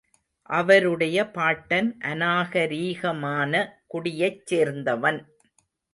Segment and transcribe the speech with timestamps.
[0.49, 3.53] அவருடைய பாட்டன் அநாகரீகமான
[3.87, 5.21] குடியைச் சேர்ந்தவன்.